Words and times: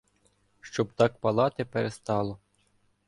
Щоб 0.61 0.93
так 0.93 1.19
палати 1.19 1.65
перестало 1.65 2.39